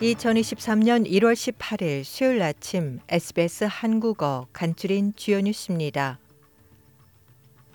2023년 0.00 1.10
1월 1.10 1.32
18일 1.32 2.04
수요일 2.04 2.42
아침 2.42 3.00
SBS 3.08 3.64
한국어 3.64 4.46
간추린 4.52 5.14
주요 5.16 5.40
뉴스입니다. 5.40 6.18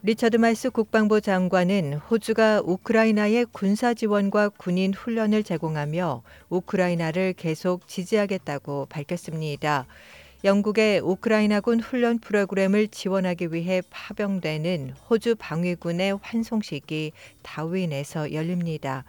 리처드 0.04 0.38
말스 0.38 0.70
국방부 0.70 1.20
장관은 1.20 1.96
호주가 1.96 2.62
우크라이나의 2.64 3.48
군사 3.52 3.96
지원과 3.96 4.50
군인 4.50 4.94
훈련을 4.94 5.42
제공하며 5.42 6.22
우크라이나를 6.50 7.34
계속 7.34 7.88
지지하겠다고 7.88 8.86
밝혔습니다. 8.88 9.88
영국의 10.44 11.00
우크라이나군 11.00 11.80
훈련 11.80 12.20
프로그램을 12.20 12.90
지원하기 12.90 13.52
위해 13.52 13.82
파병되는 13.90 14.94
호주 15.10 15.38
방위군의 15.40 16.20
환송식이 16.22 17.14
다윈에서 17.42 18.32
열립니다. 18.32 19.06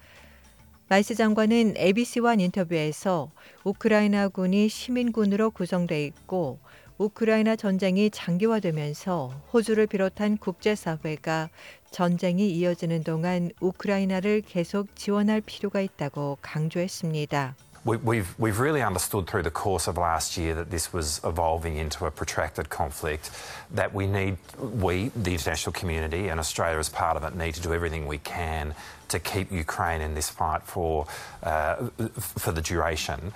말스 0.92 1.14
장관은 1.14 1.72
ABC와 1.78 2.34
인터뷰에서 2.34 3.30
우크라이나군이 3.64 4.68
시민군으로 4.68 5.50
구성돼 5.50 6.04
있고 6.04 6.58
우크라이나 6.98 7.56
전쟁이 7.56 8.10
장기화되면서 8.10 9.28
호주를 9.54 9.86
비롯한 9.86 10.36
국제사회가 10.36 11.48
전쟁이 11.90 12.50
이어지는 12.50 13.04
동안 13.04 13.52
우크라이나를 13.62 14.42
계속 14.42 14.94
지원할 14.94 15.40
필요가 15.40 15.80
있다고 15.80 16.36
강조했습니다. 16.42 17.56
We've, 17.85 18.37
we've 18.37 18.59
really 18.59 18.81
understood 18.81 19.27
through 19.27 19.43
the 19.43 19.51
course 19.51 19.87
of 19.87 19.97
last 19.97 20.35
year 20.35 20.53
that 20.55 20.69
this 20.69 20.91
was 20.91 21.21
evolving 21.23 21.77
into 21.77 22.05
a 22.05 22.11
protracted 22.11 22.69
conflict, 22.69 23.31
that 23.71 23.93
we 23.93 24.07
need, 24.07 24.35
we, 24.59 25.09
the 25.15 25.31
international 25.31 25.71
community, 25.71 26.27
and 26.27 26.37
Australia 26.37 26.79
as 26.79 26.89
part 26.89 27.15
of 27.15 27.23
it, 27.23 27.33
need 27.33 27.53
to 27.53 27.61
do 27.61 27.73
everything 27.73 28.05
we 28.05 28.17
can 28.17 28.75
to 29.07 29.19
keep 29.19 29.53
Ukraine 29.53 30.01
in 30.01 30.15
this 30.15 30.29
fight 30.29 30.63
for, 30.63 31.07
uh, 31.43 31.87
for 32.19 32.51
the 32.51 32.61
duration. 32.61 33.31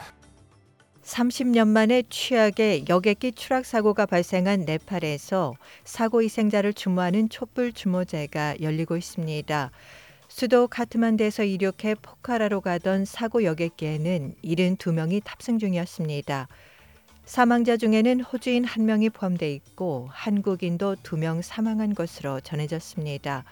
30년 1.06 1.68
만에 1.68 2.04
취약의 2.10 2.86
여객기 2.88 3.32
추락 3.32 3.66
사고가 3.66 4.06
발생한 4.06 4.66
네팔에서 4.66 5.56
사고 5.84 6.22
희생자를 6.22 6.74
추모하는 6.74 7.30
촛불 7.30 7.74
추모제가 7.74 8.62
열리고 8.62 8.98
있습니다. 8.98 9.72
수도 10.39 10.69
카트만드에서 10.69 11.45
이륙해 11.45 11.95
포카라로 12.03 12.61
가던 12.61 13.07
사고 13.07 13.43
여객기에는 13.43 14.35
72명이 14.45 15.23
탑승 15.25 15.59
중이었습니다. 15.59 16.49
사망자 17.25 17.79
중에는 17.79 18.21
호주인 18.21 18.67
1명이 18.67 19.15
포함돼 19.15 19.51
있고 19.55 20.11
한국인도 20.13 20.97
2명 20.97 21.41
사망한 21.41 21.95
것으로 21.95 22.41
전해졌습니다. 22.41 23.45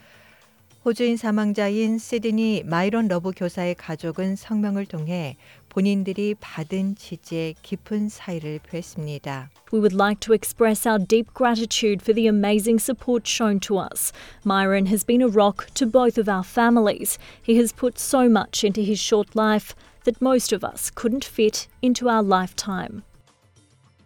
호주인 0.85 1.17
사망자인 1.17 1.97
시드니 1.97 2.65
마이론 2.67 3.09
러브 3.09 3.31
교사의 3.35 3.75
가족은 3.77 4.37
성명을 4.37 4.85
통해 4.85 5.39
본인들이 5.71 6.35
받은 6.39 6.97
지지에 6.97 7.55
깊은 7.63 8.11
사의를 8.11 8.59
표했습니다. 8.59 9.49
We 9.73 9.81
would 9.81 9.95
like 9.95 10.21
to 10.21 10.35
express 10.35 10.87
our 10.87 11.03
deep 11.03 11.33
gratitude 11.35 12.03
for 12.03 12.13
the 12.15 12.29
amazing 12.29 12.79
support 12.79 13.27
shown 13.27 13.61
to 13.61 13.81
us. 13.81 14.13
Myron 14.45 14.85
has 14.89 15.07
been 15.07 15.23
a 15.23 15.27
rock 15.27 15.73
to 15.73 15.87
both 15.87 16.21
of 16.21 16.29
our 16.29 16.45
families. 16.45 17.19
He 17.43 17.57
has 17.57 17.73
put 17.73 17.99
so 17.99 18.29
much 18.29 18.63
into 18.63 18.83
his 18.85 19.01
short 19.01 19.35
life 19.35 19.75
that 20.05 20.21
most 20.21 20.53
of 20.53 20.63
us 20.63 20.93
couldn't 20.93 21.25
fit 21.25 21.67
into 21.81 22.11
our 22.11 22.23
lifetime. 22.23 23.05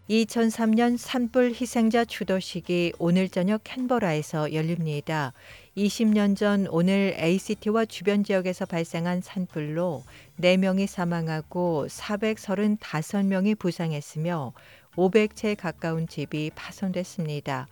2003년 0.08 0.96
산불 0.96 1.52
희생자 1.52 2.06
추도식이 2.06 2.94
오늘 2.98 3.28
저녁 3.28 3.60
캔버라에서 3.62 4.54
열립니다. 4.54 5.34
20년 5.78 6.36
전 6.36 6.66
오늘 6.70 7.14
ACT와 7.16 7.84
주변 7.84 8.24
지역에서 8.24 8.66
발생한 8.66 9.20
산불로 9.20 10.02
4명이 10.40 10.88
사망하고 10.88 11.86
435명이 11.88 13.56
부상했으며 13.56 14.52
500채에 14.96 15.56
가까운 15.56 16.08
집이 16.08 16.50
파손됐습니다. 16.56 17.68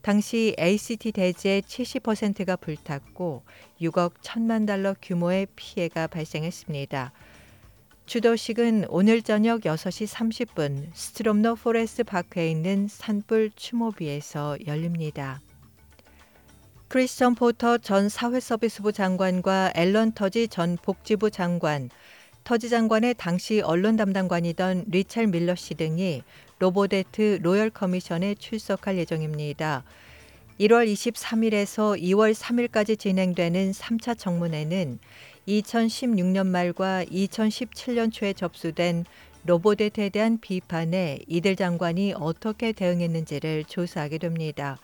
당시 0.00 0.54
ACT 0.60 1.10
대지의 1.10 1.62
70%가 1.62 2.54
불탔고 2.54 3.42
6억 3.80 4.12
1천만 4.22 4.64
달러 4.64 4.94
규모의 5.02 5.48
피해가 5.56 6.06
발생했습니다. 6.06 7.10
추도식은 8.06 8.86
오늘 8.90 9.22
저녁 9.22 9.62
6시 9.62 10.06
30분 10.06 10.90
스트롬로 10.94 11.56
포레스트 11.56 12.04
파크에 12.04 12.48
있는 12.48 12.86
산불 12.86 13.50
추모비에서 13.56 14.58
열립니다. 14.68 15.40
크리스천 16.88 17.34
포터 17.34 17.78
전 17.78 18.08
사회서비스부 18.08 18.92
장관과 18.92 19.72
앨런 19.74 20.12
터지 20.12 20.48
전 20.48 20.76
복지부 20.80 21.30
장관, 21.30 21.90
터지 22.44 22.68
장관의 22.68 23.14
당시 23.16 23.60
언론 23.62 23.96
담당관이던 23.96 24.84
레이첼 24.88 25.28
밀러 25.28 25.54
씨 25.54 25.74
등이 25.74 26.22
Robodebt 26.58 27.40
Royal 27.42 27.70
Commission에 27.70 28.36
출석할 28.38 28.98
예정입니다. 28.98 29.82
1월 30.60 30.86
23일에서 30.86 32.00
2월 32.00 32.32
3일까지 32.32 32.96
진행되는 32.98 33.72
3차 33.72 34.16
청문회는 34.16 35.00
2016년 35.48 36.46
말과 36.46 37.04
2017년 37.06 38.12
초에 38.12 38.34
접수된 38.34 39.04
로보데트에 39.46 40.10
대한 40.10 40.38
비판에 40.38 41.18
이들 41.26 41.56
장관이 41.56 42.14
어떻게 42.16 42.72
대응했는지를 42.72 43.64
조사하게 43.64 44.18
됩니다. 44.18 44.78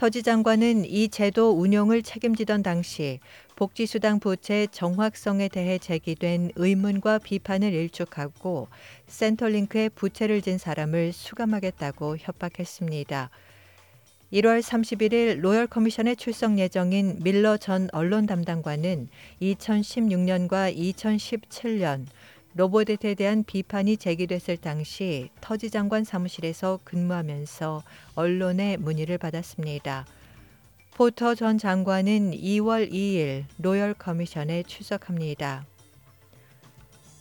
터지 0.00 0.22
장관은 0.22 0.86
이 0.86 1.10
제도 1.10 1.50
운용을 1.50 2.02
책임지던 2.02 2.62
당시 2.62 3.20
복지수당 3.54 4.18
부채 4.18 4.66
정확성에 4.72 5.48
대해 5.48 5.76
제기된 5.76 6.52
의문과 6.54 7.18
비판을 7.18 7.74
일축하고 7.74 8.68
센터링크에 9.08 9.90
부채를 9.90 10.40
진 10.40 10.56
사람을 10.56 11.12
수감하겠다고 11.12 12.16
협박했습니다. 12.16 13.28
1월 14.32 14.62
31일 14.62 15.40
Royal 15.40 15.66
Commission에 15.66 16.14
출석 16.14 16.58
예정인 16.58 17.18
밀러 17.22 17.58
전 17.58 17.90
언론 17.92 18.24
담당관은 18.24 19.10
2016년과 19.42 20.74
2017년 20.74 22.06
Robodebt에 22.54 23.14
대한 23.14 23.44
비판이 23.44 23.96
제기됐을 23.96 24.56
당시 24.56 25.30
터지 25.40 25.70
장관 25.70 26.04
사무실에서 26.04 26.80
근무하면서 26.84 27.82
언론의 28.14 28.78
문의를 28.78 29.18
받았습니다. 29.18 30.06
포터 30.94 31.34
전 31.34 31.58
장관은 31.58 32.32
2월 32.32 32.90
2일 32.92 33.44
Royal 33.58 33.94
Commission에 33.94 34.64
출석합니다. 34.64 35.64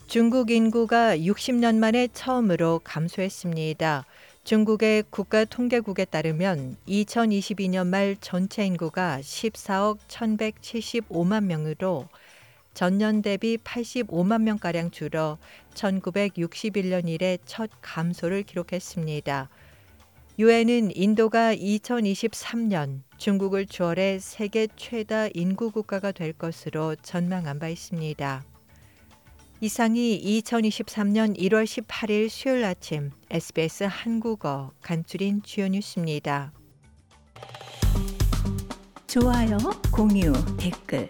중국 0.08 0.50
인구가 0.50 1.16
60년 1.16 1.78
만에 1.78 2.08
처음으로 2.12 2.82
감소했습니다. 2.84 4.06
중국의 4.44 5.04
국가통계국에 5.12 6.06
따르면 6.06 6.78
2022년 6.88 7.86
말 7.86 8.18
전체 8.20 8.66
인구가 8.66 9.20
14억 9.22 10.00
1175만 10.08 11.44
명으로 11.44 12.08
전년 12.80 13.22
대비 13.22 13.58
85만 13.58 14.44
명가량 14.44 14.92
줄어 14.92 15.38
1961년 15.74 17.10
이래 17.10 17.38
첫 17.44 17.70
감소를 17.82 18.44
기록했습니다. 18.44 19.50
유엔은 20.40 20.96
인도가 20.96 21.54
2023년 21.54 23.02
중국을 23.18 23.66
추월해 23.66 24.20
세계 24.20 24.70
최다 24.78 25.28
인구 25.34 25.72
국가가 25.72 26.14
될 26.14 26.32
것으로 26.32 26.96
전망한 26.96 27.60
바 27.60 27.68
있습니다. 27.68 28.46
이상이 29.60 30.42
2023년 30.42 31.38
1월 31.38 31.66
18일 31.66 32.30
수요일 32.30 32.64
아침 32.64 33.12
SBS 33.30 33.88
한국어 33.90 34.72
간추린 34.82 35.44
주요 35.44 35.68
뉴스입니다. 35.68 36.54
좋아요, 39.06 39.58
공유, 39.92 40.32
댓글 40.56 41.10